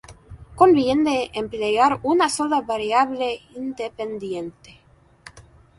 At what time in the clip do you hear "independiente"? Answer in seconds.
3.55-4.79